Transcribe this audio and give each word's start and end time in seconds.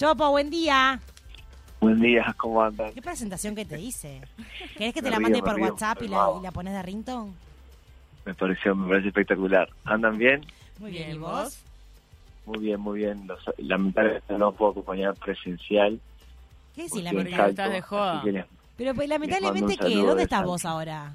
Chopo, 0.00 0.30
buen 0.30 0.48
día. 0.48 0.98
Buen 1.78 2.00
día, 2.00 2.34
¿cómo 2.38 2.62
andan? 2.62 2.90
¿Qué 2.94 3.02
presentación 3.02 3.54
que 3.54 3.66
te 3.66 3.78
hice? 3.78 4.22
¿Querés 4.78 4.94
que 4.94 5.02
te 5.02 5.02
Me 5.02 5.10
la 5.10 5.18
río, 5.18 5.22
mande 5.24 5.42
por 5.42 5.56
río, 5.56 5.64
WhatsApp 5.66 6.00
y 6.00 6.08
la, 6.08 6.30
y 6.42 6.50
pones 6.52 6.72
de 6.72 6.82
ringtone? 6.82 7.32
Me 8.24 8.32
pareció, 8.32 8.74
me 8.74 8.88
parece 8.88 9.08
espectacular. 9.08 9.68
¿Andan 9.84 10.16
bien? 10.16 10.40
Muy 10.78 10.90
bien, 10.92 11.16
¿y 11.16 11.18
vos? 11.18 11.58
Muy 12.46 12.60
bien, 12.60 12.80
muy 12.80 13.00
bien. 13.00 13.26
Los- 13.26 13.44
lamentablemente 13.58 14.38
no 14.38 14.52
puedo 14.52 14.70
acompañar 14.70 15.14
presencial. 15.16 16.00
¿Qué 16.74 16.84
decís, 16.84 17.04
lamentablemente? 17.04 17.50
estás 17.50 17.70
de 17.70 17.82
joda. 17.82 18.24
les- 18.24 18.46
Pero 18.78 18.94
pues, 18.94 19.06
lamentablemente, 19.06 19.76
¿qué? 19.76 19.96
¿Dónde 19.96 20.14
de 20.14 20.22
estás 20.22 20.46
vos 20.46 20.64
ahora? 20.64 21.14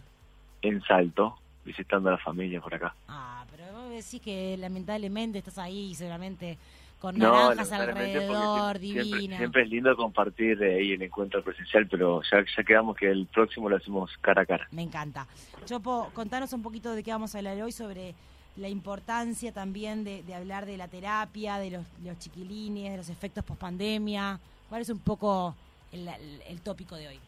en 0.62 0.80
Salto, 0.84 1.40
visitando 1.66 2.10
a 2.10 2.12
la 2.12 2.18
familia 2.20 2.62
por 2.62 2.76
acá. 2.76 2.94
Ah, 3.08 3.46
pero 3.50 3.64
vos 3.74 3.90
decís 3.90 4.22
que 4.22 4.56
lamentablemente 4.58 5.40
estás 5.40 5.58
ahí 5.58 5.96
seguramente 5.96 6.60
con 7.06 7.20
No, 7.20 7.32
naranjas 7.32 7.70
porque 7.70 7.84
alrededor, 7.84 8.80
siempre, 8.80 9.04
siempre- 9.04 9.18
divina. 9.20 9.38
Siempre 9.38 9.62
es 9.62 9.70
lindo 9.70 9.96
compartir 9.96 10.64
eh, 10.64 10.80
ahí 10.80 10.92
el 10.94 11.02
encuentro 11.04 11.44
presencial, 11.44 11.88
pero 11.88 12.24
ya, 12.32 12.44
ya 12.58 12.64
quedamos 12.64 12.98
que 12.98 13.12
el 13.12 13.28
próximo 13.28 13.70
lo 13.70 13.76
hacemos 13.76 14.10
cara 14.22 14.42
a 14.42 14.46
cara. 14.48 14.68
Me 14.72 14.82
encanta. 14.82 15.28
Chopo, 15.66 16.10
contanos 16.16 16.52
un 16.54 16.64
poquito 16.64 16.96
de 16.96 17.04
qué 17.04 17.12
vamos 17.12 17.36
a 17.36 17.38
hablar 17.38 17.62
hoy 17.62 17.72
sobre 17.72 18.16
la 18.58 18.70
importancia 18.70 19.52
también 19.52 20.04
de, 20.04 20.24
de 20.24 20.34
hablar 20.34 20.66
de 20.66 20.78
la 20.78 20.88
terapia, 20.88 21.60
de 21.60 21.70
los, 21.70 21.86
los 22.04 22.18
chiquilines, 22.18 22.90
de 22.92 22.98
los 22.98 23.10
efectos 23.10 23.44
post-pandemia. 23.44 24.40
¿Cuál 24.68 24.82
es 24.82 24.90
un 24.90 24.98
poco 25.00 25.56
el, 25.92 26.08
el- 26.08 26.42
el 26.50 26.62
tópico 26.62 26.96
de 26.96 27.10
hoy? 27.10 27.20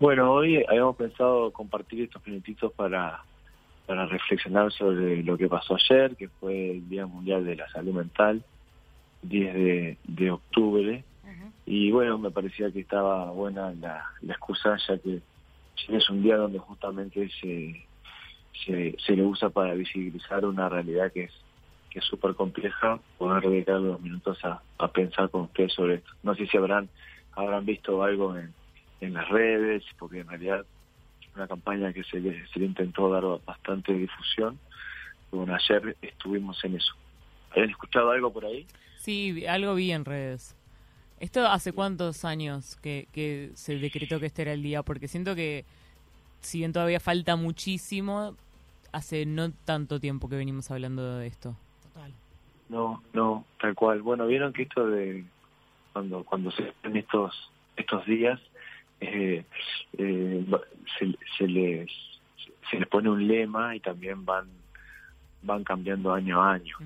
Bueno, 0.00 0.32
hoy 0.32 0.64
habíamos 0.66 0.96
pensado 0.96 1.50
compartir 1.52 2.04
estos 2.04 2.26
minutitos 2.26 2.72
para, 2.72 3.22
para 3.86 4.06
reflexionar 4.06 4.72
sobre 4.72 5.22
lo 5.22 5.36
que 5.38 5.48
pasó 5.48 5.76
ayer, 5.76 6.16
que 6.16 6.28
fue 6.28 6.72
el 6.72 6.88
Día 6.88 7.06
Mundial 7.06 7.44
de 7.44 7.56
la 7.56 7.68
Salud 7.70 7.94
Mental, 7.94 8.42
10 9.22 9.54
de, 9.54 9.98
de 10.04 10.30
octubre. 10.30 11.04
Y 11.64 11.90
bueno, 11.90 12.18
me 12.18 12.30
parecía 12.30 12.70
que 12.70 12.80
estaba 12.80 13.30
buena 13.32 13.72
la, 13.72 14.04
la 14.22 14.32
excusa, 14.34 14.76
ya 14.86 14.98
que 14.98 15.20
es 15.88 16.10
un 16.10 16.22
día 16.22 16.36
donde 16.36 16.58
justamente 16.60 17.28
se, 17.40 17.84
se, 18.64 18.96
se 19.04 19.16
le 19.16 19.22
usa 19.22 19.50
para 19.50 19.74
visibilizar 19.74 20.44
una 20.44 20.68
realidad 20.68 21.12
que 21.12 21.24
es 21.24 21.32
que 21.90 22.00
es 22.00 22.04
súper 22.04 22.34
compleja, 22.34 23.00
poder 23.16 23.42
dedicar 23.48 23.80
unos 23.80 24.00
minutos 24.00 24.38
a, 24.44 24.60
a 24.78 24.88
pensar 24.88 25.30
con 25.30 25.42
ustedes 25.42 25.72
sobre 25.72 25.94
esto. 25.94 26.10
No 26.22 26.34
sé 26.34 26.46
si 26.46 26.56
habrán 26.56 26.88
habrán 27.32 27.64
visto 27.64 28.02
algo 28.02 28.36
en, 28.36 28.52
en 29.00 29.14
las 29.14 29.28
redes, 29.28 29.84
porque 29.98 30.20
en 30.20 30.28
realidad 30.28 30.66
una 31.36 31.46
campaña 31.46 31.92
que 31.92 32.02
se 32.04 32.18
le, 32.18 32.46
se 32.48 32.58
le 32.58 32.66
intentó 32.66 33.10
dar 33.10 33.24
bastante 33.44 33.92
difusión. 33.92 34.58
Bueno, 35.30 35.54
ayer 35.54 35.96
estuvimos 36.02 36.62
en 36.64 36.76
eso. 36.76 36.94
¿Habían 37.50 37.70
escuchado 37.70 38.10
algo 38.10 38.32
por 38.32 38.44
ahí? 38.44 38.66
Sí, 38.98 39.46
algo 39.46 39.74
vi 39.74 39.92
en 39.92 40.04
redes. 40.04 40.56
¿Esto 41.20 41.46
hace 41.46 41.72
cuántos 41.72 42.24
años 42.24 42.76
que, 42.76 43.08
que 43.12 43.50
se 43.54 43.78
decretó 43.78 44.20
que 44.20 44.26
este 44.26 44.42
era 44.42 44.52
el 44.52 44.62
día? 44.62 44.82
Porque 44.82 45.08
siento 45.08 45.34
que, 45.34 45.64
si 46.40 46.58
bien 46.58 46.72
todavía 46.72 47.00
falta 47.00 47.36
muchísimo, 47.36 48.36
hace 48.92 49.26
no 49.26 49.52
tanto 49.52 50.00
tiempo 50.00 50.28
que 50.28 50.36
venimos 50.36 50.70
hablando 50.70 51.18
de 51.18 51.26
esto. 51.26 51.56
Total. 51.82 52.12
No, 52.68 53.02
no, 53.12 53.44
tal 53.60 53.74
cual. 53.74 54.02
Bueno, 54.02 54.26
vieron 54.26 54.52
que 54.52 54.62
esto 54.62 54.86
de 54.88 55.24
cuando 55.92 56.24
cuando 56.24 56.50
se 56.50 56.68
hacen 56.68 56.96
estos 56.96 57.50
estos 57.76 58.04
días 58.06 58.40
eh, 59.00 59.44
eh, 59.98 60.25
se, 60.98 61.14
se 61.38 61.46
les 61.48 61.90
se 62.70 62.78
les 62.78 62.88
pone 62.88 63.08
un 63.08 63.26
lema 63.28 63.76
y 63.76 63.80
también 63.80 64.24
van 64.24 64.46
van 65.42 65.62
cambiando 65.64 66.12
año 66.12 66.42
a 66.42 66.54
año. 66.54 66.76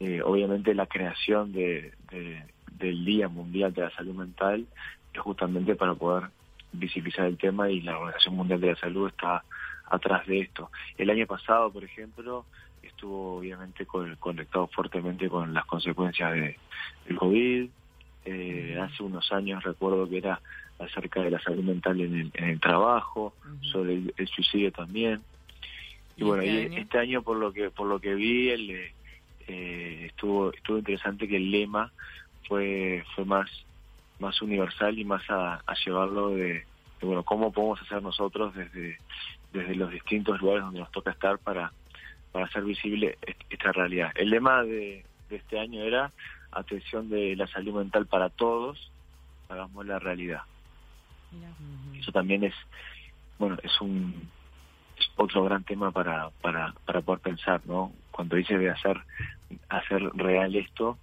Eh, 0.00 0.22
obviamente 0.22 0.74
la 0.74 0.86
creación 0.86 1.52
de, 1.52 1.92
de- 2.10 2.44
del 2.78 3.04
Día 3.04 3.28
Mundial 3.28 3.72
de 3.72 3.82
la 3.82 3.90
Salud 3.90 4.14
Mental 4.14 4.66
es 5.12 5.20
justamente 5.20 5.74
para 5.76 5.94
poder 5.94 6.30
visibilizar 6.72 7.26
el 7.26 7.38
tema 7.38 7.70
y 7.70 7.80
la 7.80 7.96
Organización 7.98 8.34
Mundial 8.36 8.60
de 8.60 8.68
la 8.72 8.76
Salud 8.76 9.08
está 9.08 9.42
atrás 9.88 10.26
de 10.26 10.40
esto. 10.40 10.70
El 10.98 11.10
año 11.10 11.26
pasado, 11.26 11.70
por 11.72 11.84
ejemplo, 11.84 12.44
estuvo 12.82 13.36
obviamente 13.38 13.86
con- 13.86 14.16
conectado 14.16 14.66
fuertemente 14.68 15.28
con 15.28 15.52
las 15.54 15.64
consecuencias 15.66 16.32
de, 16.32 16.56
del 17.06 17.16
COVID. 17.16 17.68
Eh, 18.24 18.78
hace 18.80 19.02
unos 19.02 19.30
años 19.32 19.62
recuerdo 19.64 20.08
que 20.08 20.18
era 20.18 20.40
acerca 20.78 21.20
de 21.22 21.30
la 21.30 21.40
salud 21.40 21.62
mental 21.62 22.00
en 22.00 22.14
el, 22.14 22.30
en 22.34 22.44
el 22.50 22.60
trabajo, 22.60 23.34
sobre 23.60 23.94
el, 23.94 24.14
el 24.16 24.28
suicidio 24.28 24.72
también. 24.72 25.22
Y, 26.16 26.22
¿Y 26.22 26.24
bueno, 26.24 26.42
este 26.42 26.54
y 26.54 26.66
año? 26.66 26.76
este 26.78 26.98
año 26.98 27.22
por 27.22 27.36
lo 27.36 27.52
que 27.52 27.70
por 27.70 27.86
lo 27.86 28.00
que 28.00 28.14
vi 28.14 28.50
el, 28.50 28.70
eh, 29.46 30.06
estuvo 30.06 30.52
estuvo 30.52 30.78
interesante 30.78 31.28
que 31.28 31.36
el 31.36 31.50
lema 31.50 31.92
fue 32.48 33.04
fue 33.14 33.24
más 33.24 33.50
más 34.20 34.40
universal 34.42 34.98
y 34.98 35.04
más 35.04 35.22
a, 35.28 35.56
a 35.66 35.74
llevarlo 35.84 36.30
de, 36.30 36.44
de, 36.54 36.66
bueno 37.02 37.24
cómo 37.24 37.52
podemos 37.52 37.80
hacer 37.82 38.02
nosotros 38.02 38.54
desde 38.54 38.98
desde 39.52 39.74
los 39.74 39.90
distintos 39.90 40.40
lugares 40.40 40.64
donde 40.64 40.80
nos 40.80 40.90
toca 40.92 41.10
estar 41.10 41.38
para 41.38 41.72
para 42.32 42.46
hacer 42.46 42.64
visible 42.64 43.18
est- 43.22 43.42
esta 43.50 43.70
realidad. 43.72 44.10
El 44.16 44.30
lema 44.30 44.62
de, 44.64 45.04
de 45.28 45.36
este 45.36 45.58
año 45.58 45.82
era 45.82 46.12
atención 46.54 47.08
de 47.08 47.36
la 47.36 47.46
salud 47.46 47.74
mental 47.74 48.06
para 48.06 48.30
todos, 48.30 48.90
hagamos 49.48 49.86
la 49.86 49.98
realidad. 49.98 50.42
Eso 51.98 52.12
también 52.12 52.44
es, 52.44 52.54
bueno, 53.38 53.56
es 53.62 53.80
un 53.80 54.28
es 54.98 55.10
otro 55.16 55.42
gran 55.44 55.64
tema 55.64 55.90
para, 55.90 56.30
para, 56.40 56.72
para 56.86 57.00
poder 57.00 57.20
pensar, 57.20 57.60
¿no? 57.66 57.92
Cuando 58.12 58.36
dice 58.36 58.56
de 58.56 58.70
hacer, 58.70 58.96
hacer 59.68 60.02
real 60.14 60.54
esto 60.54 60.98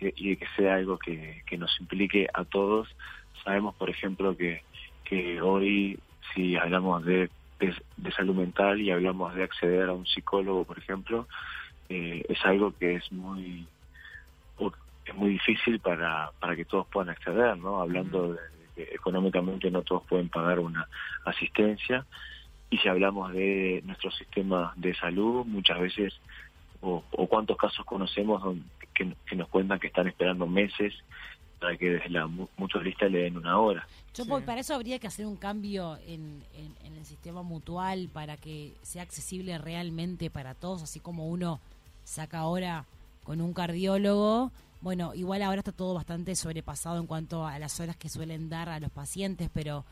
y, 0.00 0.12
y 0.16 0.30
de 0.30 0.36
que 0.36 0.46
sea 0.56 0.76
algo 0.76 0.98
que, 0.98 1.42
que 1.46 1.58
nos 1.58 1.78
implique 1.80 2.28
a 2.32 2.44
todos, 2.44 2.88
sabemos, 3.42 3.74
por 3.74 3.90
ejemplo, 3.90 4.36
que, 4.36 4.62
que 5.04 5.40
hoy, 5.40 5.98
si 6.32 6.56
hablamos 6.56 7.04
de, 7.04 7.30
de, 7.58 7.74
de 7.96 8.12
salud 8.12 8.34
mental 8.34 8.80
y 8.80 8.92
hablamos 8.92 9.34
de 9.34 9.42
acceder 9.42 9.88
a 9.88 9.92
un 9.92 10.06
psicólogo, 10.06 10.64
por 10.64 10.78
ejemplo, 10.78 11.26
eh, 11.88 12.24
es 12.28 12.44
algo 12.44 12.72
que 12.78 12.94
es 12.96 13.12
muy 13.12 13.66
es 15.04 15.14
muy 15.14 15.30
difícil 15.30 15.80
para, 15.80 16.30
para 16.40 16.54
que 16.56 16.64
todos 16.64 16.86
puedan 16.88 17.10
acceder, 17.10 17.56
¿no? 17.58 17.80
Hablando 17.80 18.32
de 18.34 18.38
que 18.74 18.82
económicamente 18.94 19.70
no 19.70 19.82
todos 19.82 20.04
pueden 20.04 20.28
pagar 20.28 20.58
una 20.60 20.88
asistencia 21.24 22.06
y 22.70 22.78
si 22.78 22.88
hablamos 22.88 23.32
de 23.32 23.82
nuestro 23.84 24.10
sistema 24.12 24.72
de 24.76 24.94
salud, 24.94 25.44
muchas 25.44 25.78
veces, 25.80 26.14
o, 26.80 27.02
o 27.12 27.26
cuántos 27.26 27.56
casos 27.56 27.84
conocemos 27.84 28.42
donde- 28.42 28.64
que, 28.94 29.14
que 29.26 29.36
nos 29.36 29.48
cuentan 29.48 29.78
que 29.78 29.86
están 29.88 30.06
esperando 30.06 30.46
meses 30.46 30.94
para 31.60 31.76
que 31.76 31.90
desde 31.90 32.08
la 32.10 32.26
mu- 32.26 32.48
mutualista 32.56 33.06
le 33.08 33.22
den 33.22 33.36
una 33.36 33.58
hora. 33.58 33.86
Chopo, 34.12 34.38
Sí. 34.40 34.44
para 34.46 34.60
eso 34.60 34.74
habría 34.74 34.98
que 34.98 35.06
hacer 35.06 35.26
un 35.26 35.36
cambio 35.36 35.96
en, 36.06 36.42
en- 36.54 36.74
en 36.86 36.96
el 36.96 37.04
sistema 37.04 37.42
mutual 37.42 38.08
para 38.12 38.36
que 38.36 38.72
sea 38.82 39.02
accesible 39.02 39.56
realmente 39.58 40.28
para 40.30 40.54
todos, 40.54 40.82
así 40.82 40.98
como 41.00 41.28
uno 41.28 41.60
saca 42.04 42.38
ahora 42.40 42.84
con 43.24 43.40
un 43.40 43.52
cardiólogo. 43.54 44.50
Bueno, 44.82 45.14
igual 45.14 45.42
ahora 45.42 45.60
está 45.60 45.70
todo 45.70 45.94
bastante 45.94 46.34
sobrepasado 46.34 46.98
en 46.98 47.06
cuanto 47.06 47.46
a 47.46 47.58
las 47.60 47.78
horas 47.78 47.96
que 47.96 48.08
suelen 48.08 48.48
dar 48.48 48.68
a 48.68 48.80
los 48.80 48.90
pacientes, 48.90 49.48
pero 49.54 49.84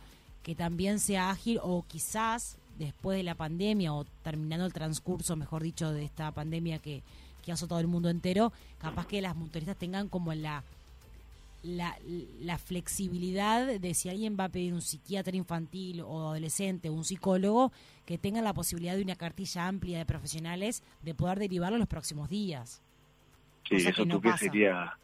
que 0.43 0.56
también 0.56 0.99
sea 0.99 1.31
ágil 1.31 1.61
o 1.62 1.84
quizás 1.87 2.56
después 2.77 3.17
de 3.17 3.23
la 3.23 3.37
pandemia 3.37 3.95
o 3.95 4.05
terminando 4.25 4.67
el 4.67 4.73
transcurso, 4.73 5.37
mejor 5.37 5.62
dicho, 5.62 5.93
de 5.93 6.05
esta 6.05 6.33
pandemia 6.33 6.81
que, 6.81 7.05
que 7.45 7.53
azotó 7.53 7.69
todo 7.69 7.81
el 7.81 7.87
mundo 7.87 8.11
entero, 8.11 8.53
capaz 8.78 9.06
que 9.06 9.23
las 9.23 9.37
mutualistas 9.37 9.77
tengan 9.77 10.09
como 10.09 10.34
la 10.34 10.65
la, 11.62 11.95
la 12.41 12.57
flexibilidad 12.59 13.67
de 13.78 13.95
si 13.95 14.09
alguien 14.09 14.34
va 14.39 14.45
a 14.45 14.49
pedir 14.49 14.72
un 14.72 14.81
psiquiatra 14.81 15.37
infantil 15.37 16.01
o 16.01 16.31
adolescente 16.31 16.89
o 16.89 16.95
un 16.95 17.05
psicólogo, 17.05 17.71
que 18.07 18.19
tengan 18.19 18.45
la 18.45 18.55
posibilidad 18.55 18.97
de 18.97 19.03
una 19.03 19.15
cartilla 19.15 19.69
amplia 19.69 19.99
de 19.99 20.07
profesionales 20.07 20.83
de 21.03 21.15
poder 21.15 21.39
derivarlo 21.39 21.78
los 21.78 21.87
próximos 21.87 22.31
días. 22.31 22.81
Sí, 23.71 23.77
Cosa 23.77 23.91
eso 23.91 24.03
que 24.03 24.09
no 24.09 24.15
tú 24.17 24.21
que 24.21 24.37
sería, 24.37 24.97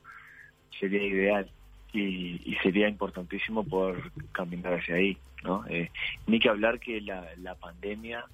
sería 0.78 1.03
ideal 1.03 1.49
y, 1.93 2.42
y 2.45 2.57
sería 2.63 2.89
importantísimo 2.89 3.65
poder 3.65 4.10
caminar 4.33 4.74
hacia 4.74 4.97
ahí, 4.97 5.16
¿no? 5.45 5.65
Eh, 5.68 5.91
ni 6.27 6.41
que 6.41 6.48
hablar 6.48 6.80
que 6.80 7.01
la, 7.01 7.24
la 7.39 7.54
pandemia, 7.54 8.24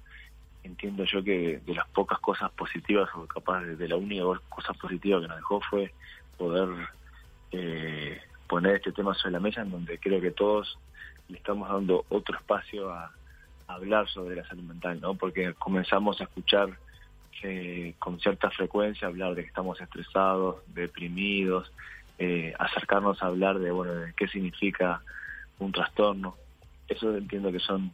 entiendo 0.63 1.03
yo 1.05 1.23
que 1.23 1.31
de, 1.37 1.59
de 1.59 1.75
las 1.75 1.87
pocas 1.89 2.19
cosas 2.19 2.51
positivas 2.51 3.09
o 3.13 3.27
capaz 3.27 3.61
de, 3.61 3.75
de 3.75 3.87
la 3.87 3.95
única 3.95 4.23
cosa 4.49 4.73
positiva 4.73 5.21
que 5.21 5.27
nos 5.27 5.37
dejó 5.37 5.61
fue 5.61 5.93
poder 6.37 6.69
eh, 7.51 8.19
poner 8.47 8.77
este 8.77 8.91
tema 8.91 9.13
sobre 9.13 9.33
la 9.33 9.39
mesa 9.39 9.61
en 9.61 9.69
donde 9.69 9.99
creo 9.99 10.19
que 10.19 10.31
todos 10.31 10.79
le 11.29 11.37
estamos 11.37 11.69
dando 11.69 12.05
otro 12.09 12.35
espacio 12.35 12.91
a, 12.91 13.11
a 13.67 13.73
hablar 13.73 14.09
sobre 14.09 14.35
la 14.35 14.47
salud 14.47 14.63
mental, 14.63 14.99
¿no? 14.99 15.13
Porque 15.13 15.53
comenzamos 15.53 16.19
a 16.19 16.23
escuchar 16.23 16.75
eh, 17.43 17.93
con 17.99 18.19
cierta 18.19 18.49
frecuencia 18.49 19.07
hablar 19.07 19.35
de 19.35 19.41
que 19.41 19.49
estamos 19.49 19.79
estresados, 19.81 20.57
deprimidos, 20.67 21.71
eh, 22.17 22.53
acercarnos 22.57 23.21
a 23.21 23.27
hablar 23.27 23.59
de 23.59 23.71
bueno 23.71 23.93
de 23.93 24.13
qué 24.13 24.27
significa 24.27 25.01
un 25.59 25.71
trastorno. 25.71 26.35
Eso 26.87 27.15
entiendo 27.15 27.51
que 27.51 27.59
son 27.59 27.91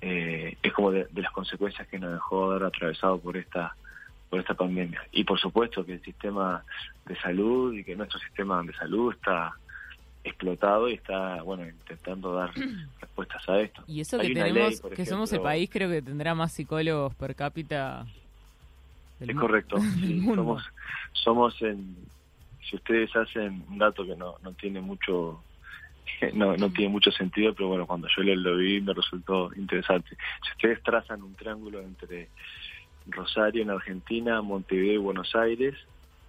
eh, 0.00 0.56
es 0.62 0.72
como 0.72 0.90
de, 0.90 1.06
de 1.10 1.22
las 1.22 1.32
consecuencias 1.32 1.86
que 1.88 1.98
nos 1.98 2.12
dejó 2.12 2.50
haber 2.50 2.64
atravesado 2.64 3.18
por 3.20 3.36
esta 3.36 3.76
por 4.30 4.40
esta 4.40 4.54
pandemia. 4.54 5.02
Y 5.12 5.24
por 5.24 5.38
supuesto 5.38 5.84
que 5.84 5.92
el 5.92 6.02
sistema 6.02 6.64
de 7.04 7.16
salud 7.20 7.74
y 7.74 7.84
que 7.84 7.94
nuestro 7.94 8.18
sistema 8.18 8.62
de 8.62 8.72
salud 8.74 9.12
está 9.12 9.54
explotado 10.24 10.88
y 10.88 10.94
está, 10.94 11.42
bueno, 11.42 11.66
intentando 11.66 12.34
dar 12.34 12.50
respuestas 13.00 13.48
a 13.48 13.60
esto. 13.60 13.84
Y 13.86 14.00
eso 14.00 14.18
que 14.18 14.30
tenemos, 14.30 14.80
que 14.80 15.06
somos 15.06 15.32
el 15.32 15.40
país, 15.40 15.68
creo 15.70 15.88
que 15.88 16.02
tendrá 16.02 16.34
más 16.34 16.52
psicólogos 16.52 17.14
per 17.14 17.34
cápita. 17.34 18.06
Es 19.20 19.36
correcto. 19.36 19.78
somos, 20.34 20.62
somos 21.12 21.62
en, 21.62 21.96
si 22.68 22.76
ustedes 22.76 23.14
hacen 23.14 23.64
un 23.68 23.78
dato 23.78 24.04
que 24.04 24.16
no, 24.16 24.36
no 24.42 24.52
tiene 24.52 24.80
mucho 24.80 25.42
no, 26.34 26.56
no 26.56 26.70
tiene 26.70 26.90
mucho 26.90 27.10
sentido, 27.10 27.54
pero 27.54 27.68
bueno, 27.68 27.86
cuando 27.86 28.08
yo 28.16 28.22
lo, 28.22 28.56
vi 28.56 28.80
me 28.80 28.92
resultó 28.92 29.50
interesante. 29.56 30.16
Si 30.44 30.50
ustedes 30.52 30.82
trazan 30.82 31.22
un 31.22 31.34
triángulo 31.34 31.80
entre 31.80 32.28
Rosario 33.06 33.62
en 33.62 33.70
Argentina, 33.70 34.42
Montevideo 34.42 34.94
y 34.94 34.98
Buenos 34.98 35.34
Aires, 35.34 35.74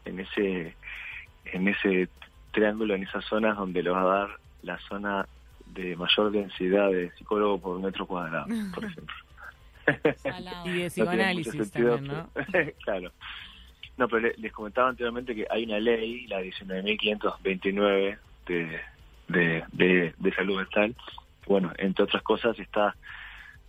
en 0.05 0.19
ese 0.19 0.75
en 1.45 1.67
ese 1.67 2.09
triángulo, 2.51 2.95
en 2.95 3.03
esas 3.03 3.23
zonas 3.25 3.57
donde 3.57 3.83
le 3.83 3.89
va 3.89 4.01
a 4.01 4.17
dar 4.19 4.29
la 4.63 4.77
zona 4.79 5.27
de 5.67 5.95
mayor 5.95 6.31
densidad 6.31 6.89
de 6.91 7.11
psicólogo 7.11 7.59
por 7.59 7.79
metro 7.79 8.05
cuadrado, 8.05 8.47
por 8.73 8.83
ejemplo. 8.85 9.15
y 10.65 10.71
de 10.73 10.87
psicoanálisis 10.89 11.71
también, 11.71 12.07
¿no? 12.07 12.29
claro. 12.83 13.11
No, 13.97 14.07
pero 14.07 14.29
les, 14.37 14.51
comentaba 14.51 14.89
anteriormente 14.89 15.33
que 15.33 15.47
hay 15.49 15.63
una 15.63 15.79
ley, 15.79 16.27
la 16.27 16.41
19.529 16.41 18.17
de, 18.47 18.79
de, 19.27 20.13
de, 20.17 20.33
salud 20.35 20.57
mental, 20.57 20.95
bueno, 21.47 21.73
entre 21.77 22.03
otras 22.03 22.21
cosas 22.21 22.57
está 22.59 22.95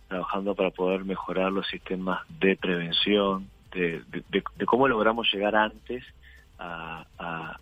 trabajando 0.07 0.53
para 0.55 0.69
poder 0.69 1.03
mejorar 1.03 1.51
los 1.51 1.67
sistemas 1.67 2.21
de 2.39 2.55
prevención, 2.55 3.49
de, 3.71 4.03
de, 4.29 4.65
cómo 4.65 4.87
logramos 4.87 5.31
llegar 5.33 5.55
antes 5.55 6.03
a, 6.59 7.05
a, 7.17 7.59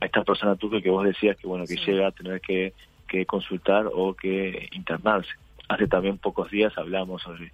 esta 0.00 0.24
persona 0.24 0.56
tuve 0.56 0.82
que 0.82 0.90
vos 0.90 1.04
decías 1.04 1.36
que 1.36 1.46
bueno 1.46 1.66
que 1.66 1.76
llega 1.76 2.08
a 2.08 2.12
tener 2.12 2.40
que, 2.40 2.72
que 3.06 3.26
consultar 3.26 3.86
o 3.92 4.14
que 4.14 4.68
internarse. 4.72 5.30
Hace 5.68 5.86
también 5.86 6.18
pocos 6.18 6.50
días 6.50 6.76
hablamos 6.76 7.22
sobre 7.22 7.52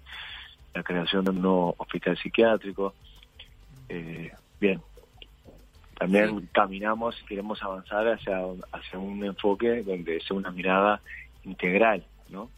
la 0.73 0.83
creación 0.83 1.25
de 1.25 1.31
un 1.31 1.41
nuevo 1.41 1.75
hospital 1.77 2.17
psiquiátrico. 2.17 2.93
Eh, 3.89 4.31
bien, 4.59 4.81
también 5.97 6.49
caminamos 6.51 7.15
y 7.21 7.25
queremos 7.25 7.61
avanzar 7.63 8.07
hacia, 8.07 8.39
hacia 8.71 8.99
un 8.99 9.23
enfoque 9.23 9.83
donde 9.83 10.21
sea 10.21 10.35
una 10.35 10.51
mirada 10.51 11.01
integral, 11.43 12.05
¿no? 12.29 12.49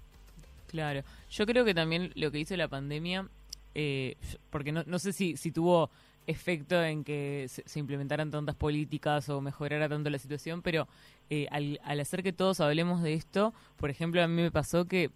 Claro, 0.67 1.01
yo 1.29 1.45
creo 1.45 1.63
que 1.63 1.73
también 1.73 2.11
lo 2.15 2.31
que 2.31 2.39
hizo 2.39 2.57
la 2.57 2.67
pandemia, 2.67 3.27
eh, 3.75 4.15
porque 4.49 4.71
no, 4.71 4.83
no 4.85 4.99
sé 4.99 5.13
si, 5.13 5.37
si 5.37 5.51
tuvo 5.51 5.89
efecto 6.25 6.83
en 6.83 7.03
que 7.03 7.47
se, 7.47 7.79
implementaran 7.79 8.31
tantas 8.31 8.55
políticas 8.55 9.29
o 9.29 9.39
mejorara 9.39 9.87
tanto 9.87 10.09
la 10.09 10.19
situación, 10.19 10.61
pero 10.61 10.87
eh, 11.29 11.47
al, 11.51 11.79
al 11.83 11.99
hacer 11.99 12.21
que 12.21 12.33
todos 12.33 12.59
hablemos 12.59 13.01
de 13.01 13.13
esto, 13.13 13.53
por 13.77 13.89
ejemplo, 13.89 14.21
a 14.21 14.27
mí 14.27 14.41
me 14.41 14.51
pasó 14.51 14.85
que 14.85 15.09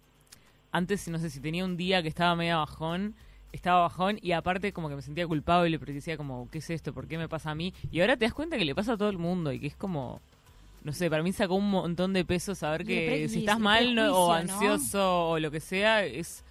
antes, 0.72 1.06
no 1.08 1.18
sé 1.18 1.30
si 1.30 1.40
tenía 1.40 1.64
un 1.64 1.76
día 1.76 2.02
que 2.02 2.08
estaba 2.08 2.34
medio 2.34 2.56
bajón, 2.58 3.14
estaba 3.52 3.82
bajón 3.82 4.18
y 4.22 4.32
aparte 4.32 4.72
como 4.72 4.88
que 4.88 4.96
me 4.96 5.02
sentía 5.02 5.26
culpable 5.26 5.78
porque 5.78 5.92
decía 5.92 6.16
como, 6.16 6.48
¿qué 6.50 6.58
es 6.58 6.70
esto? 6.70 6.92
¿Por 6.94 7.06
qué 7.06 7.18
me 7.18 7.28
pasa 7.28 7.50
a 7.50 7.54
mí? 7.54 7.74
Y 7.90 8.00
ahora 8.00 8.16
te 8.16 8.24
das 8.24 8.34
cuenta 8.34 8.56
que 8.56 8.64
le 8.64 8.74
pasa 8.74 8.94
a 8.94 8.96
todo 8.96 9.10
el 9.10 9.18
mundo 9.18 9.52
y 9.52 9.60
que 9.60 9.66
es 9.66 9.76
como, 9.76 10.20
no 10.82 10.92
sé, 10.92 11.10
para 11.10 11.22
mí 11.22 11.32
sacó 11.32 11.54
un 11.54 11.70
montón 11.70 12.14
de 12.14 12.24
peso 12.24 12.54
saber 12.54 12.84
que 12.84 13.28
si 13.28 13.40
estás 13.40 13.60
mal 13.60 13.96
o 13.98 14.32
ansioso 14.32 15.28
o 15.28 15.38
lo 15.38 15.50
que 15.50 15.60
sea, 15.60 16.04
es 16.04 16.42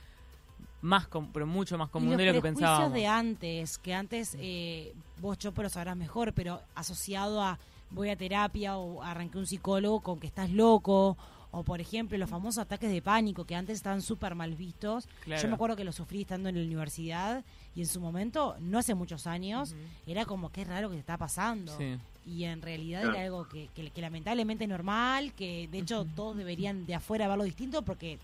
más, 0.81 1.07
pero 1.33 1.47
mucho 1.47 1.77
más 1.77 1.89
común 1.89 2.15
de 2.15 2.25
lo 2.27 2.33
que 2.33 2.41
pensábamos. 2.41 2.93
de 2.93 3.07
antes, 3.07 3.79
que 3.79 3.93
antes 3.95 4.37
eh, 4.39 4.93
vos, 5.19 5.39
yo, 5.39 5.51
pero 5.51 5.69
sabrás 5.69 5.97
mejor, 5.97 6.33
pero 6.33 6.61
asociado 6.75 7.41
a 7.41 7.59
voy 7.89 8.09
a 8.09 8.15
terapia 8.15 8.77
o 8.77 9.03
arranqué 9.03 9.37
un 9.37 9.45
psicólogo 9.45 9.99
con 9.99 10.19
que 10.19 10.27
estás 10.27 10.49
loco 10.49 11.17
o 11.51 11.63
por 11.63 11.81
ejemplo 11.81 12.17
los 12.17 12.29
famosos 12.29 12.59
ataques 12.59 12.89
de 12.89 13.01
pánico 13.01 13.45
que 13.45 13.55
antes 13.55 13.75
estaban 13.75 14.01
súper 14.01 14.35
mal 14.35 14.55
vistos. 14.55 15.07
Yo 15.25 15.47
me 15.47 15.55
acuerdo 15.55 15.75
que 15.75 15.83
lo 15.83 15.91
sufrí 15.91 16.21
estando 16.21 16.49
en 16.49 16.55
la 16.55 16.63
universidad 16.63 17.43
y 17.75 17.81
en 17.81 17.87
su 17.87 17.99
momento, 17.99 18.55
no 18.59 18.79
hace 18.79 18.95
muchos 18.95 19.27
años, 19.27 19.75
era 20.07 20.25
como 20.25 20.51
que 20.51 20.61
es 20.61 20.67
raro 20.67 20.89
que 20.89 20.95
te 20.95 21.01
está 21.01 21.17
pasando. 21.17 21.77
Y 22.25 22.43
en 22.43 22.61
realidad 22.61 23.03
era 23.03 23.23
algo 23.23 23.47
que, 23.47 23.69
que, 23.73 24.01
lamentablemente 24.01 24.65
es 24.65 24.69
normal, 24.69 25.33
que 25.33 25.67
de 25.71 25.79
hecho 25.79 26.05
todos 26.15 26.37
deberían 26.37 26.85
de 26.85 26.95
afuera 26.95 27.27
verlo 27.27 27.43
distinto 27.43 27.81
porque 27.81 28.19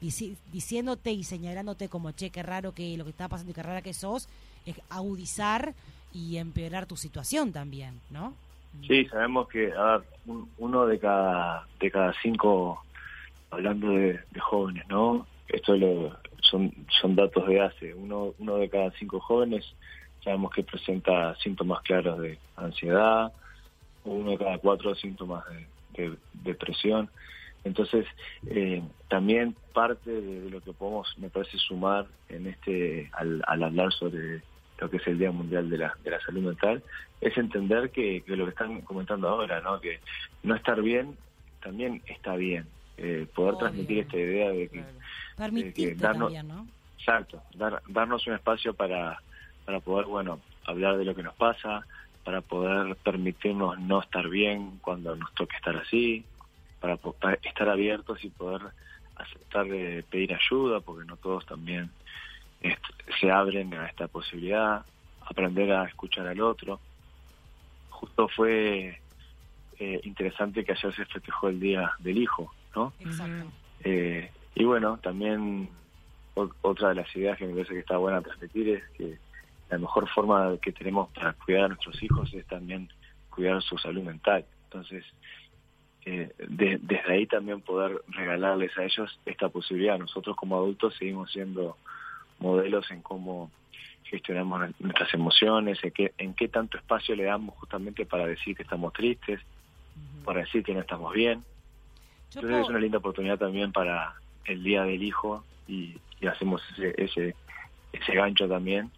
diciéndote 0.00 1.12
y 1.12 1.24
señalándote 1.24 1.88
como, 1.88 2.10
che, 2.12 2.30
qué 2.30 2.42
raro 2.42 2.72
que 2.72 2.96
lo 2.96 3.04
que 3.04 3.10
está 3.10 3.28
pasando 3.28 3.52
y 3.52 3.54
qué 3.54 3.62
rara 3.62 3.82
que 3.82 3.94
sos, 3.94 4.28
es 4.66 4.76
agudizar 4.88 5.74
y 6.12 6.36
empeorar 6.36 6.86
tu 6.86 6.96
situación 6.96 7.52
también, 7.52 8.00
¿no? 8.10 8.34
Sí, 8.86 9.04
sabemos 9.06 9.48
que, 9.48 9.72
a 9.72 9.98
ver, 9.98 10.06
uno 10.58 10.86
de 10.86 10.98
cada, 10.98 11.66
de 11.78 11.90
cada 11.90 12.12
cinco, 12.22 12.82
hablando 13.50 13.90
de, 13.90 14.20
jóvenes, 14.40 14.84
¿no? 14.88 15.26
Esto 15.48 15.76
lo, 15.76 16.16
son, 16.40 16.72
son 17.00 17.14
datos 17.14 17.46
de 17.46 17.60
hace, 17.60 17.94
uno, 17.94 18.34
uno 18.38 18.56
de 18.56 18.68
cada 18.68 18.90
cinco 18.92 19.20
jóvenes 19.20 19.74
sabemos 20.22 20.52
que 20.52 20.62
presenta 20.62 21.34
síntomas 21.36 21.82
claros 21.82 22.20
de 22.20 22.38
ansiedad, 22.56 23.32
uno 24.04 24.30
de 24.30 24.38
cada 24.38 24.58
cuatro 24.58 24.94
síntomas 24.94 25.44
de 25.96 26.16
depresión. 26.44 27.10
Entonces, 27.64 28.06
eh, 28.48 28.82
también 29.08 29.54
parte 29.72 30.10
de, 30.10 30.50
lo 30.50 30.60
que 30.60 30.72
podemos, 30.72 31.12
me 31.18 31.30
parece, 31.30 31.58
sumar 31.58 32.06
en 32.28 32.48
este, 32.48 33.10
al, 33.12 33.42
hablar 33.46 33.92
sobre 33.92 34.42
lo 34.82 34.90
que 34.90 34.96
es 34.96 35.06
el 35.06 35.18
Día 35.18 35.30
Mundial 35.30 35.70
de 35.70 35.78
la, 35.78 35.96
de 36.02 36.10
la 36.10 36.20
Salud 36.20 36.42
Mental, 36.42 36.82
es 37.20 37.38
entender 37.38 37.90
que, 37.90 38.24
lo 38.26 38.44
que 38.44 38.50
están 38.50 38.80
comentando 38.80 39.28
ahora, 39.28 39.60
¿no? 39.60 39.80
que 39.80 40.00
no 40.42 40.56
estar 40.56 40.82
bien 40.82 41.16
también 41.62 42.02
está 42.06 42.34
bien. 42.34 42.66
Eh, 42.96 43.26
poder 43.32 43.56
transmitir 43.58 44.00
esta 44.00 44.16
idea 44.16 44.50
de 44.50 44.68
que, 44.68 45.94
darnos, 45.94 46.32
¿no? 46.44 46.66
Exacto, 46.98 47.42
darnos 47.88 48.26
un 48.26 48.34
espacio 48.34 48.74
para, 48.74 49.20
para 49.64 49.78
poder, 49.78 50.06
bueno, 50.06 50.40
hablar 50.64 50.98
de 50.98 51.04
lo 51.04 51.14
que 51.14 51.22
nos 51.22 51.34
pasa, 51.36 51.86
para 52.24 52.40
poder 52.40 52.96
permitirnos 52.96 53.78
no 53.78 54.02
estar 54.02 54.28
bien 54.28 54.78
cuando 54.82 55.14
nos 55.14 55.32
toque 55.34 55.56
estar 55.56 55.76
así, 55.76 56.24
para, 56.80 56.98
estar 57.42 57.68
abiertos 57.68 58.22
y 58.24 58.30
poder 58.30 58.62
aceptar 59.14 59.66
de 59.66 60.04
pedir 60.10 60.34
ayuda, 60.34 60.80
porque 60.80 61.06
no 61.06 61.16
todos 61.16 61.46
también 61.46 61.90
se 63.20 63.30
abren 63.30 63.74
a 63.74 63.86
esta 63.86 64.08
posibilidad, 64.08 64.84
aprender 65.26 65.72
a 65.72 65.84
escuchar 65.84 66.26
al 66.26 66.40
otro. 66.40 66.80
Justo 67.90 68.28
fue 68.28 69.00
eh, 69.78 70.00
interesante 70.04 70.64
que 70.64 70.72
ayer 70.72 70.94
se 70.94 71.04
festejó 71.06 71.48
el 71.48 71.60
Día 71.60 71.92
del 71.98 72.18
Hijo, 72.18 72.52
¿no? 72.74 72.92
Eh, 73.84 74.30
y 74.54 74.64
bueno, 74.64 74.98
también 74.98 75.68
otra 76.34 76.90
de 76.90 76.94
las 76.96 77.16
ideas 77.16 77.36
que 77.38 77.46
me 77.46 77.52
parece 77.52 77.74
que 77.74 77.80
está 77.80 77.96
buena 77.96 78.22
transmitir 78.22 78.68
es 78.68 78.84
que 78.96 79.18
la 79.70 79.78
mejor 79.78 80.08
forma 80.08 80.56
que 80.60 80.72
tenemos 80.72 81.10
para 81.10 81.32
cuidar 81.32 81.64
a 81.64 81.68
nuestros 81.68 82.02
hijos 82.02 82.32
es 82.34 82.46
también 82.46 82.88
cuidar 83.30 83.62
su 83.62 83.78
salud 83.78 84.02
mental. 84.02 84.44
Entonces, 84.64 85.04
eh, 86.04 86.32
desde 86.48 87.12
ahí 87.12 87.26
también 87.26 87.60
poder 87.60 88.02
regalarles 88.08 88.76
a 88.76 88.84
ellos 88.84 89.18
esta 89.24 89.48
posibilidad. 89.48 89.98
Nosotros 89.98 90.36
como 90.36 90.56
adultos 90.56 90.94
seguimos 90.98 91.30
siendo 91.32 91.76
modelos 92.42 92.90
en 92.90 93.00
cómo 93.00 93.50
gestionamos 94.04 94.70
nuestras 94.78 95.14
emociones, 95.14 95.78
en 95.82 95.90
qué, 95.92 96.12
en 96.18 96.34
qué 96.34 96.48
tanto 96.48 96.76
espacio 96.76 97.16
le 97.16 97.24
damos 97.24 97.54
justamente 97.56 98.04
para 98.04 98.26
decir 98.26 98.54
que 98.54 98.62
estamos 98.62 98.92
tristes, 98.92 99.40
para 100.24 100.40
decir 100.40 100.62
que 100.62 100.74
no 100.74 100.80
estamos 100.80 101.14
bien. 101.14 101.42
Entonces 102.34 102.60
es 102.60 102.68
una 102.68 102.78
linda 102.78 102.98
oportunidad 102.98 103.38
también 103.38 103.72
para 103.72 104.14
el 104.44 104.62
Día 104.62 104.84
del 104.84 105.02
Hijo 105.02 105.44
y, 105.66 105.96
hacemos 106.28 106.62
ese, 106.72 106.94
ese, 107.02 107.34
ese 107.92 108.14
gancho 108.14 108.48
también. 108.48 108.90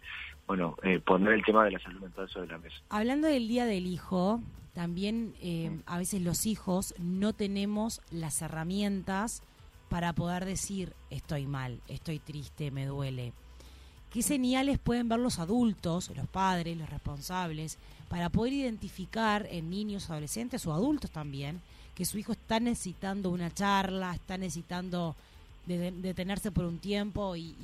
Bueno, 0.47 0.75
eh, 0.83 0.99
poner 0.99 1.33
el 1.33 1.43
tema 1.43 1.65
de 1.65 1.71
la 1.71 1.79
salud 1.79 2.01
mental 2.01 2.29
sobre 2.29 2.47
la 2.47 2.59
mesa. 2.59 2.75
Hablando 2.89 3.27
del 3.27 3.47
Día 3.47 3.65
del 3.65 3.87
Hijo, 3.87 4.41
también 4.73 5.33
eh, 5.41 5.71
a 5.85 5.97
veces 5.97 6.21
los 6.21 6.45
hijos 6.45 6.93
no 6.99 7.33
tenemos 7.33 8.01
las 8.11 8.41
herramientas 8.41 9.41
para 9.95 10.11
poder 10.11 10.43
decir 10.43 10.91
estoy 11.09 11.45
mal, 11.45 11.79
estoy 11.87 12.19
triste, 12.19 12.69
me 12.69 12.85
duele. 12.85 13.31
¿Qué 14.11 14.21
señales 14.21 14.77
pueden 14.77 15.07
ver 15.07 15.19
los 15.19 15.39
adultos, 15.39 16.11
los 16.17 16.27
padres, 16.27 16.75
los 16.75 16.89
responsables, 16.89 17.77
para 18.09 18.27
poder 18.27 18.51
identificar 18.51 19.47
en 19.49 19.69
niños, 19.69 20.09
adolescentes 20.09 20.67
o 20.67 20.73
adultos 20.73 21.11
también 21.11 21.61
que 21.95 22.03
su 22.03 22.17
hijo 22.17 22.33
está 22.33 22.59
necesitando 22.59 23.29
una 23.29 23.53
charla, 23.53 24.13
está 24.13 24.37
necesitando 24.37 25.15
detenerse 25.65 26.51
por 26.51 26.65
un 26.65 26.79
tiempo 26.79 27.37
y, 27.37 27.55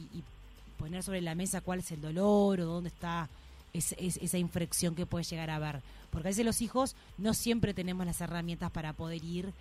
poner 0.79 1.03
sobre 1.03 1.19
la 1.19 1.35
mesa 1.35 1.59
cuál 1.59 1.79
es 1.79 1.91
el 1.91 2.00
dolor 2.00 2.61
o 2.61 2.65
dónde 2.65 2.88
está 2.88 3.27
esa 3.73 4.38
inflexión 4.38 4.95
que 4.95 5.05
puede 5.05 5.25
llegar 5.25 5.50
a 5.50 5.59
ver? 5.59 5.81
Porque 6.09 6.29
a 6.29 6.31
veces 6.31 6.45
los 6.45 6.61
hijos 6.61 6.95
no 7.17 7.33
siempre 7.33 7.73
tenemos 7.73 8.05
las 8.05 8.21
herramientas 8.21 8.71
para 8.71 8.93
poder 8.93 9.21
ir 9.21 9.51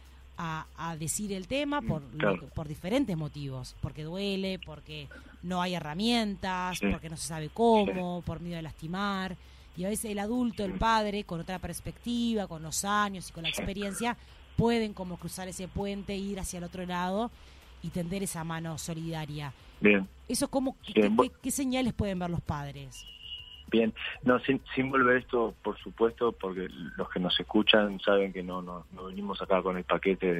a, 0.42 0.97
decir 0.99 1.32
el 1.32 1.47
tema 1.47 1.80
mm, 1.80 1.87
por, 1.87 2.02
por 2.54 2.66
diferentes 2.66 3.16
motivos, 3.16 3.76
porque 3.80 4.04
duele, 4.04 4.59
porque 4.64 5.09
no 5.42 5.61
hay 5.61 5.75
herramientas, 5.75 6.80
porque 6.80 7.11
no 7.11 7.16
se 7.16 7.28
sabe 7.28 7.50
cómo, 7.52 8.23
por 8.23 8.40
miedo 8.40 8.59
a 8.59 8.62
lastimar. 8.62 9.37
Y 9.76 9.85
a 9.85 9.88
veces 9.88 10.11
el 10.11 10.18
adulto, 10.18 10.64
el 10.64 10.75
padre, 10.75 11.25
con 11.25 11.40
otra 11.40 11.59
perspectiva, 11.59 12.47
con 12.47 12.62
los 12.62 12.85
años 12.85 13.28
y 13.28 13.32
con 13.32 13.44
la 13.44 13.50
experiencia, 13.50 14.16
pueden 14.56 14.92
como 14.92 15.16
cruzar 15.16 15.49
ese 15.49 15.68
puente, 15.68 16.16
ir 16.16 16.40
hacia 16.40 16.59
el 16.59 16.64
otro 16.64 16.85
lado 16.87 17.30
y 17.82 17.88
tender 17.88 18.23
esa 18.23 18.44
mano 18.44 18.76
solidaria. 18.78 19.52
Bien. 19.80 20.06
Eso 20.28 20.49
como, 20.49 20.76
¿qué, 21.42 21.50
señales 21.50 21.92
pueden 21.92 22.18
ver 22.18 22.30
los 22.30 22.42
padres? 22.42 23.06
Bien, 23.70 23.94
no, 24.24 24.40
sin, 24.40 24.60
sin 24.74 24.90
volver 24.90 25.18
esto, 25.18 25.54
por 25.62 25.78
supuesto, 25.78 26.32
porque 26.32 26.68
los 26.96 27.08
que 27.08 27.20
nos 27.20 27.38
escuchan 27.38 28.00
saben 28.00 28.32
que 28.32 28.42
no, 28.42 28.62
no, 28.62 28.84
venimos 29.06 29.40
acá 29.40 29.62
con 29.62 29.76
el 29.76 29.84
paquete 29.84 30.34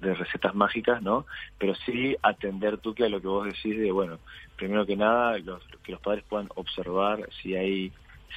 de, 0.00 0.14
recetas 0.14 0.54
mágicas, 0.54 1.00
¿no? 1.00 1.24
Pero 1.58 1.74
sí 1.74 2.14
atender 2.22 2.76
tú 2.78 2.94
que 2.94 3.04
a 3.04 3.08
lo 3.08 3.22
que 3.22 3.26
vos 3.26 3.46
decís 3.46 3.78
de, 3.78 3.90
bueno, 3.90 4.18
primero 4.56 4.84
que 4.84 4.96
nada, 4.96 5.38
los, 5.38 5.64
que 5.82 5.92
los 5.92 6.00
padres 6.00 6.24
puedan 6.28 6.48
observar 6.56 7.26
si 7.42 7.56
hay, 7.56 7.90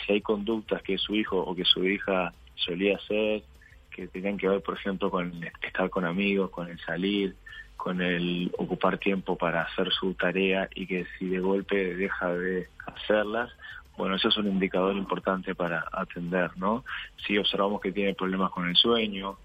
si 0.05 0.13
hay 0.13 0.21
conductas 0.21 0.81
que 0.81 0.97
su 0.97 1.13
hijo 1.13 1.37
o 1.37 1.53
que 1.53 1.65
su 1.65 1.83
hija 1.85 2.33
solía 2.55 2.95
hacer, 2.95 3.43
que 3.91 4.07
tengan 4.07 4.37
que 4.37 4.47
ver, 4.47 4.61
por 4.61 4.75
ejemplo, 4.75 5.11
con 5.11 5.43
estar 5.61 5.89
con 5.89 6.05
amigos, 6.05 6.51
con 6.51 6.69
el 6.69 6.79
salir, 6.79 7.35
con 7.75 8.01
el 8.01 8.51
ocupar 8.57 8.97
tiempo 8.97 9.37
para 9.37 9.61
hacer 9.61 9.91
su 9.91 10.13
tarea 10.15 10.67
y 10.73 10.87
que 10.87 11.05
si 11.17 11.27
de 11.27 11.39
golpe 11.39 11.95
deja 11.95 12.33
de 12.33 12.67
hacerlas, 12.85 13.51
bueno, 13.97 14.15
eso 14.15 14.29
es 14.29 14.37
un 14.37 14.47
indicador 14.47 14.95
importante 14.95 15.55
para 15.55 15.85
atender, 15.91 16.51
¿no? 16.57 16.85
Si 17.25 17.37
observamos 17.37 17.81
que 17.81 17.91
tiene 17.91 18.13
problemas 18.13 18.51
con 18.51 18.69
el 18.69 18.75
sueño, 18.75 19.37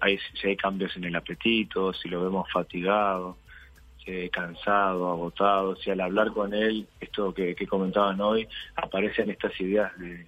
hay, 0.00 0.18
si 0.40 0.46
hay 0.46 0.56
cambios 0.56 0.96
en 0.96 1.04
el 1.04 1.16
apetito, 1.16 1.92
si 1.92 2.08
lo 2.08 2.22
vemos 2.22 2.50
fatigado, 2.52 3.36
si 4.04 4.28
cansado, 4.30 5.10
agotado, 5.10 5.76
si 5.76 5.90
al 5.90 6.00
hablar 6.00 6.32
con 6.32 6.54
él, 6.54 6.86
esto 7.00 7.34
que, 7.34 7.54
comentaban 7.66 8.20
hoy, 8.20 8.48
aparecen 8.76 9.28
estas 9.30 9.60
ideas 9.60 9.92
de, 9.98 10.26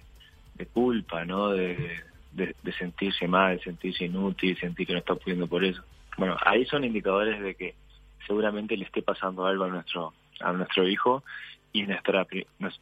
culpa, 0.73 1.25
¿no? 1.25 1.49
De, 1.49 2.03
de, 2.33 2.73
sentirse 2.77 3.27
mal, 3.27 3.59
sentirse 3.63 4.05
inútil, 4.05 4.55
sentir 4.59 4.85
que 4.85 4.93
no 4.93 4.99
está 4.99 5.15
pudiendo 5.15 5.47
por 5.47 5.63
eso. 5.63 5.81
Bueno, 6.17 6.37
ahí 6.45 6.65
son 6.65 6.83
indicadores 6.83 7.41
de 7.41 7.55
que 7.55 7.73
seguramente 8.27 8.77
le 8.77 8.85
esté 8.85 9.01
pasando 9.01 9.47
algo 9.47 9.63
a 9.63 9.69
nuestro 9.69 10.13
a 10.39 10.53
nuestro 10.53 10.87
hijo 10.87 11.23
y 11.73 11.83
nuestra 11.83 12.27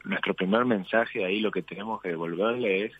nuestro 0.03 0.33
primer 0.33 0.65
mensaje 0.65 1.23
ahí 1.23 1.39
lo 1.39 1.51
que 1.51 1.61
tenemos 1.61 2.01
que 2.01 2.09
devolverle 2.09 2.85
es 2.85 2.93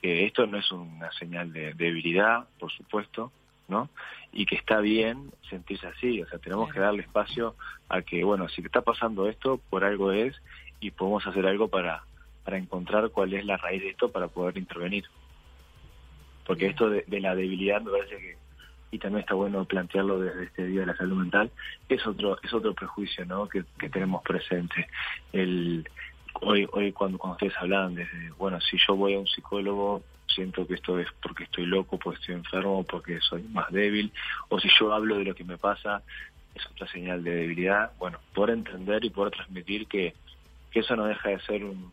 que 0.00 0.26
esto 0.26 0.46
no 0.46 0.58
es 0.58 0.70
una 0.70 1.10
señal 1.12 1.52
de 1.52 1.72
debilidad, 1.74 2.46
por 2.58 2.70
supuesto, 2.72 3.32
¿no? 3.68 3.88
Y 4.32 4.46
que 4.46 4.56
está 4.56 4.80
bien 4.80 5.32
sentirse 5.48 5.86
así, 5.86 6.20
o 6.20 6.28
sea, 6.28 6.38
tenemos 6.38 6.72
que 6.72 6.80
darle 6.80 7.02
espacio 7.02 7.54
a 7.88 8.02
que, 8.02 8.22
bueno, 8.24 8.48
si 8.48 8.60
te 8.60 8.68
está 8.68 8.82
pasando 8.82 9.28
esto, 9.28 9.60
por 9.70 9.84
algo 9.84 10.12
es, 10.12 10.34
y 10.80 10.90
podemos 10.90 11.26
hacer 11.26 11.46
algo 11.46 11.68
para, 11.68 12.02
para 12.44 12.58
encontrar 12.58 13.10
cuál 13.10 13.32
es 13.32 13.44
la 13.44 13.56
raíz 13.56 13.82
de 13.82 13.90
esto 13.90 14.12
para 14.12 14.28
poder 14.28 14.58
intervenir. 14.58 15.04
Porque 16.46 16.66
esto 16.66 16.90
de, 16.90 17.04
la 17.08 17.34
debilidad 17.34 17.80
me 17.80 17.90
parece 17.90 18.18
que, 18.18 18.36
y 18.94 18.98
también 19.00 19.22
está 19.22 19.34
bueno 19.34 19.64
plantearlo 19.64 20.20
desde 20.20 20.44
este 20.44 20.66
Día 20.66 20.80
de 20.82 20.86
la 20.86 20.96
Salud 20.96 21.16
Mental, 21.16 21.50
es 21.88 22.06
otro, 22.06 22.38
es 22.40 22.54
otro 22.54 22.74
prejuicio, 22.74 23.26
¿no? 23.26 23.48
Que, 23.48 23.64
que 23.76 23.88
tenemos 23.88 24.22
presente. 24.22 24.86
El, 25.32 25.88
hoy, 26.34 26.68
hoy 26.70 26.92
cuando, 26.92 27.18
cuando 27.18 27.34
ustedes 27.34 27.54
hablan 27.58 27.96
de, 27.96 28.06
bueno, 28.38 28.60
si 28.60 28.76
yo 28.86 28.94
voy 28.94 29.14
a 29.14 29.18
un 29.18 29.26
psicólogo, 29.26 30.04
siento 30.28 30.64
que 30.64 30.74
esto 30.74 31.00
es 31.00 31.08
porque 31.20 31.42
estoy 31.42 31.66
loco, 31.66 31.98
porque 31.98 32.20
estoy 32.20 32.36
enfermo, 32.36 32.84
porque 32.84 33.18
soy 33.20 33.42
más 33.42 33.68
débil, 33.72 34.12
o 34.48 34.60
si 34.60 34.68
yo 34.78 34.92
hablo 34.92 35.18
de 35.18 35.24
lo 35.24 35.34
que 35.34 35.42
me 35.42 35.58
pasa, 35.58 36.02
es 36.54 36.64
otra 36.66 36.86
señal 36.86 37.24
de 37.24 37.34
debilidad. 37.34 37.90
Bueno, 37.98 38.20
poder 38.32 38.58
entender 38.58 39.04
y 39.04 39.10
poder 39.10 39.32
transmitir 39.32 39.88
que, 39.88 40.14
que 40.70 40.80
eso 40.80 40.94
no 40.94 41.06
deja 41.06 41.30
de 41.30 41.40
ser 41.40 41.64
un, 41.64 41.90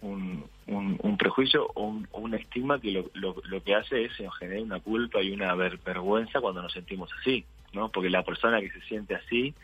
un, 0.00 0.44
un, 0.66 1.16
prejuicio 1.16 1.66
o 1.74 2.00
un, 2.12 2.34
estigma 2.34 2.80
que 2.80 2.92
lo, 2.92 3.10
lo, 3.14 3.62
que 3.62 3.74
hace 3.74 4.04
es 4.04 4.12
generar 4.38 4.62
una 4.62 4.80
culpa 4.80 5.20
y 5.22 5.32
una 5.32 5.54
vergüenza 5.54 6.40
cuando 6.40 6.62
nos 6.62 6.72
sentimos 6.72 7.10
así, 7.20 7.44
¿no? 7.72 7.88
Porque 7.90 8.10
la 8.10 8.22
persona 8.22 8.60
que 8.60 8.70
se 8.70 8.80
siente 8.82 9.14
así 9.14 9.54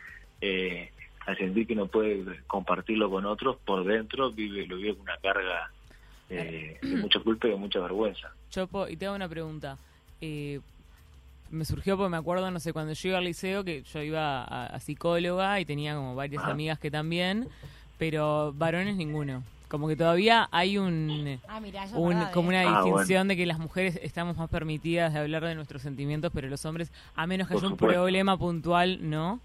eh, 0.41 0.91
al 1.25 1.37
sentir 1.37 1.65
que 1.65 1.75
no 1.75 1.87
puede 1.87 2.41
compartirlo 2.47 3.09
con 3.09 3.25
otros, 3.25 3.57
por 3.65 3.83
dentro 3.83 4.31
vive 4.31 4.67
lo 4.67 4.77
vive 4.77 4.93
con 4.93 5.01
una 5.01 5.17
carga 5.17 5.71
eh, 6.29 6.77
de 6.81 6.95
mucha 6.97 7.19
culpa 7.19 7.47
y 7.47 7.51
de 7.51 7.57
mucha 7.57 7.79
vergüenza. 7.79 8.31
Chopo, 8.49 8.87
y 8.87 8.95
te 8.95 9.05
hago 9.05 9.15
una 9.15 9.29
pregunta. 9.29 9.77
Eh, 10.21 10.59
me 11.49 11.65
surgió 11.65 11.97
porque 11.97 12.09
me 12.09 12.17
acuerdo, 12.17 12.49
no 12.51 12.59
sé, 12.59 12.73
cuando 12.73 12.93
yo 12.93 13.09
iba 13.09 13.17
al 13.17 13.23
liceo, 13.23 13.63
que 13.63 13.83
yo 13.83 14.01
iba 14.01 14.43
a, 14.43 14.79
psicóloga 14.79 15.59
y 15.59 15.65
tenía 15.65 15.95
como 15.95 16.15
varias 16.15 16.43
amigas 16.43 16.79
que 16.79 16.91
también, 16.91 17.47
pero 17.97 18.53
varones 18.53 18.95
ninguno. 18.95 19.43
Como 19.67 19.87
que 19.87 19.95
todavía 19.95 20.47
hay 20.51 20.77
un, 20.77 21.39
ah, 21.47 22.31
como 22.33 22.49
una 22.49 22.61
ah, 22.61 22.83
distinción 22.83 23.27
de 23.27 23.35
que 23.35 23.45
las 23.45 23.59
mujeres 23.59 23.99
estamos 24.01 24.37
más 24.37 24.49
permitidas 24.49 25.13
de 25.13 25.19
hablar 25.19 25.43
de 25.43 25.55
nuestros 25.55 25.81
sentimientos, 25.81 26.31
pero 26.33 26.47
los 26.47 26.65
hombres, 26.65 26.91
a 27.15 27.25
menos 27.25 27.47
que 27.47 27.55
haya 27.55 27.67
un 27.67 27.77
problema 27.77 28.37
puntual, 28.37 29.09
no. 29.09 29.39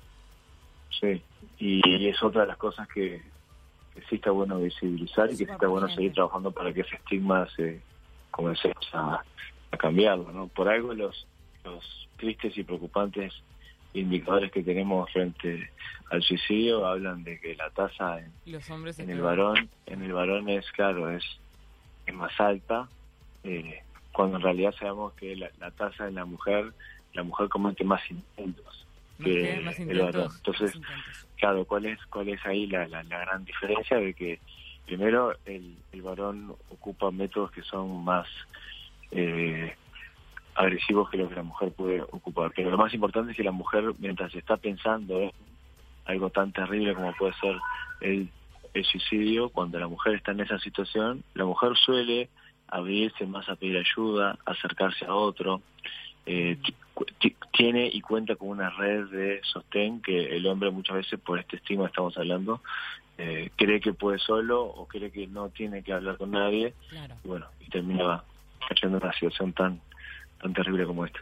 Sí, 1.00 1.22
y, 1.58 2.08
es 2.08 2.22
otra 2.22 2.42
de 2.42 2.48
las 2.48 2.56
cosas 2.56 2.86
que, 2.88 3.22
sí 4.08 4.16
está 4.16 4.30
bueno 4.30 4.58
visibilizar 4.58 5.26
y 5.26 5.30
que 5.30 5.44
sí 5.44 5.50
está 5.50 5.68
bueno 5.68 5.88
seguir 5.88 6.12
trabajando 6.12 6.50
para 6.50 6.72
que 6.72 6.82
ese 6.82 6.96
estigma 6.96 7.48
se 7.56 7.80
comencemos 8.30 8.88
a, 8.92 9.22
cambiarlo, 9.78 10.32
¿no? 10.32 10.48
Por 10.48 10.68
algo 10.68 10.92
los, 10.94 11.26
los 11.64 12.08
tristes 12.16 12.58
y 12.58 12.64
preocupantes 12.64 13.32
indicadores 13.94 14.52
que 14.52 14.62
tenemos 14.62 15.10
frente 15.12 15.70
al 16.10 16.22
suicidio 16.22 16.86
hablan 16.86 17.24
de 17.24 17.38
que 17.40 17.54
la 17.54 17.70
tasa 17.70 18.18
en, 18.18 18.32
en 18.98 19.10
el 19.10 19.20
varón 19.20 19.68
en 19.86 20.02
el 20.02 20.12
varón 20.12 20.48
es 20.48 20.70
claro 20.72 21.10
es, 21.10 21.24
es 22.06 22.14
más 22.14 22.38
alta 22.40 22.88
eh, 23.44 23.82
cuando 24.12 24.36
en 24.36 24.42
realidad 24.42 24.74
sabemos 24.78 25.12
que 25.14 25.36
la, 25.36 25.50
la 25.58 25.70
tasa 25.70 26.08
en 26.08 26.16
la 26.16 26.24
mujer 26.24 26.72
la 27.14 27.22
mujer 27.22 27.48
comete 27.48 27.84
más 27.84 28.00
intentos 28.10 28.86
que 29.22 29.54
el 29.54 30.00
varón. 30.00 30.30
Entonces, 30.34 30.72
claro, 31.36 31.64
¿cuál 31.64 31.86
es 31.86 31.98
cuál 32.06 32.28
es 32.28 32.44
ahí 32.46 32.66
la, 32.66 32.86
la, 32.88 33.02
gran 33.02 33.44
diferencia 33.44 33.98
de 33.98 34.14
que 34.14 34.40
primero 34.86 35.34
el, 35.44 35.76
el, 35.92 36.02
varón 36.02 36.54
ocupa 36.70 37.10
métodos 37.10 37.50
que 37.50 37.62
son 37.62 38.04
más 38.04 38.26
eh, 39.10 39.74
agresivos 40.54 41.10
que 41.10 41.16
lo 41.16 41.28
que 41.28 41.36
la 41.36 41.42
mujer 41.42 41.72
puede 41.72 42.02
ocupar. 42.02 42.52
Pero 42.54 42.70
lo 42.70 42.78
más 42.78 42.92
importante 42.92 43.32
es 43.32 43.36
que 43.36 43.44
la 43.44 43.52
mujer, 43.52 43.94
mientras 43.98 44.34
está 44.34 44.56
pensando 44.56 45.20
en 45.20 45.32
algo 46.06 46.30
tan 46.30 46.52
terrible 46.52 46.94
como 46.94 47.14
puede 47.14 47.32
ser 47.34 47.56
el, 48.00 48.28
el 48.74 48.84
suicidio, 48.84 49.50
cuando 49.50 49.78
la 49.78 49.88
mujer 49.88 50.14
está 50.14 50.32
en 50.32 50.40
esa 50.40 50.58
situación, 50.58 51.22
la 51.34 51.44
mujer 51.44 51.76
suele 51.76 52.28
abrirse 52.68 53.26
más 53.26 53.48
a 53.48 53.56
pedir 53.56 53.78
ayuda, 53.78 54.38
acercarse 54.46 55.04
a 55.04 55.14
otro, 55.14 55.60
eh, 56.26 56.58
tiene 57.52 57.90
y 57.92 58.00
cuenta 58.00 58.36
con 58.36 58.48
una 58.48 58.70
red 58.70 59.06
de 59.06 59.40
sostén 59.42 60.02
que 60.02 60.36
el 60.36 60.46
hombre 60.46 60.70
muchas 60.70 60.96
veces 60.96 61.18
por 61.18 61.38
este 61.38 61.56
estigma 61.56 61.86
estamos 61.86 62.16
hablando 62.18 62.60
eh, 63.18 63.50
cree 63.56 63.80
que 63.80 63.92
puede 63.92 64.18
solo 64.18 64.62
o 64.62 64.86
cree 64.86 65.10
que 65.10 65.26
no 65.26 65.48
tiene 65.48 65.82
que 65.82 65.92
hablar 65.92 66.18
con 66.18 66.30
nadie 66.30 66.74
y 67.24 67.28
bueno 67.28 67.46
y 67.60 67.70
termina 67.70 68.22
cayendo 68.68 68.98
en 68.98 69.04
una 69.04 69.12
situación 69.14 69.52
tan 69.52 69.80
tan 70.40 70.52
terrible 70.52 70.86
como 70.86 71.04
esta 71.04 71.20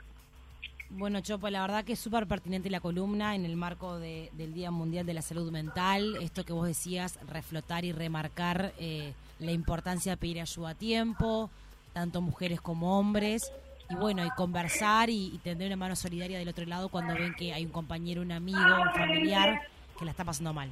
bueno, 0.91 1.21
Chopo, 1.21 1.51
la 1.51 1.61
verdad 1.61 1.85
que 1.85 1.93
es 1.93 1.99
súper 1.99 2.27
pertinente 2.27 2.71
la 2.71 2.81
columna 2.81 3.35
en 3.35 3.45
el 3.45 3.57
marco 3.57 3.99
del 3.99 4.55
Día 4.55 4.71
Mundial 4.71 5.05
de 5.05 5.13
la 5.13 5.21
Salud 5.21 5.53
Mental. 5.53 6.17
Esto 6.23 6.45
que 6.45 6.55
vos 6.55 6.67
decías, 6.67 7.19
reflotar 7.31 7.85
y 7.85 7.93
remarcar 7.93 8.73
eh, 8.79 9.13
la 9.39 9.53
importancia 9.53 10.13
de 10.13 10.17
pedir 10.17 10.41
ayuda 10.41 10.71
a 10.71 10.75
tiempo, 10.75 11.51
tanto 11.93 12.23
mujeres 12.23 12.63
como 12.63 12.99
hombres 12.99 13.53
y 13.91 13.97
bueno, 13.97 14.25
y 14.25 14.31
conversar 14.31 15.11
y, 15.11 15.39
tener 15.43 15.67
una 15.67 15.77
mano 15.77 15.97
solidaria 15.97 16.39
del 16.39 16.49
otro 16.49 16.65
lado 16.65 16.89
cuando 16.89 17.15
ven 17.15 17.35
que 17.35 17.53
hay 17.53 17.65
un 17.65 17.73
compañero, 17.73 18.23
un 18.23 18.33
amigo, 18.33 18.59
un 18.59 18.93
familiar 18.93 19.61
que 19.99 20.05
la 20.05 20.11
está 20.11 20.25
pasando 20.25 20.55
mal. 20.55 20.71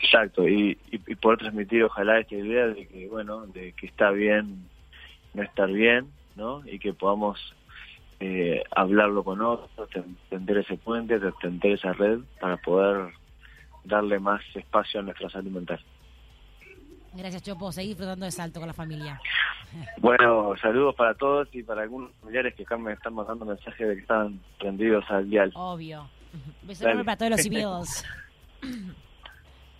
Exacto, 0.00 0.48
y, 0.48 0.78
y, 0.90 1.14
poder 1.16 1.38
transmitir 1.40 1.84
ojalá 1.84 2.18
esta 2.20 2.34
idea 2.34 2.66
de 2.68 2.86
que, 2.86 3.08
bueno, 3.08 3.46
de 3.46 3.72
que 3.72 3.86
está 3.86 4.10
bien 4.10 4.68
no 5.34 5.42
estar 5.42 5.70
bien, 5.70 6.10
¿no? 6.40 6.66
Y 6.66 6.78
que 6.78 6.92
podamos 6.92 7.38
eh, 8.18 8.64
hablarlo 8.74 9.22
con 9.22 9.40
otros, 9.42 9.88
tender 10.28 10.58
ese 10.58 10.76
puente, 10.76 11.20
tender 11.40 11.72
esa 11.72 11.92
red 11.92 12.20
para 12.40 12.56
poder 12.56 13.12
darle 13.84 14.18
más 14.18 14.40
espacio 14.54 15.00
a 15.00 15.02
nuestra 15.02 15.30
salud 15.30 15.50
mental. 15.50 15.80
Gracias, 17.12 17.42
Chopo. 17.42 17.72
Seguir 17.72 17.90
disfrutando 17.90 18.24
de 18.24 18.30
salto 18.30 18.60
con 18.60 18.66
la 18.66 18.74
familia. 18.74 19.20
Bueno, 19.98 20.52
saludos 20.60 20.96
para 20.96 21.14
todos 21.14 21.46
y 21.52 21.62
para 21.62 21.82
algunos 21.82 22.10
familiares 22.20 22.56
que 22.56 22.64
acá 22.64 22.76
me 22.76 22.92
están 22.92 23.14
mandando 23.14 23.44
mensajes 23.44 23.86
de 23.86 23.94
que 23.94 24.00
están 24.00 24.40
prendidos 24.58 25.04
al 25.08 25.30
dial. 25.30 25.52
Obvio. 25.54 26.08
Besos 26.62 26.88
para 27.04 27.16
todos 27.16 27.30
los 27.30 27.40
amigos. 27.46 28.04